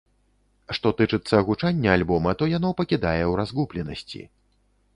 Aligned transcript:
Што 0.77 0.91
тычыцца 1.01 1.41
гучання 1.49 1.89
альбома, 1.97 2.33
то 2.39 2.49
яно 2.57 2.73
пакідае 2.79 3.19
ў 3.19 3.33
разгубленасці. 3.41 4.27